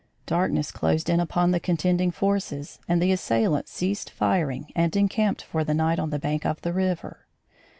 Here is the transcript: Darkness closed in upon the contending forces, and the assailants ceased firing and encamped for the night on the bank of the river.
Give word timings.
Darkness 0.25 0.71
closed 0.71 1.11
in 1.11 1.19
upon 1.19 1.51
the 1.51 1.59
contending 1.59 2.09
forces, 2.09 2.79
and 2.87 2.99
the 2.99 3.11
assailants 3.11 3.71
ceased 3.71 4.09
firing 4.09 4.71
and 4.75 4.95
encamped 4.95 5.43
for 5.43 5.63
the 5.63 5.75
night 5.75 5.99
on 5.99 6.09
the 6.09 6.17
bank 6.17 6.43
of 6.43 6.59
the 6.63 6.73
river. 6.73 7.27